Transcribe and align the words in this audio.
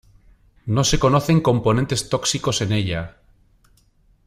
No 0.65 0.83
se 0.83 0.97
conocen 0.97 1.41
componentes 1.41 2.09
tóxicos 2.09 2.61
en 2.61 2.71
ella. 2.71 3.17